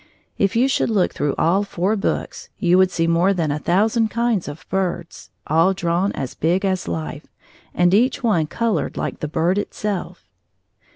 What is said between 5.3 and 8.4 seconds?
all drawn as big as life, and each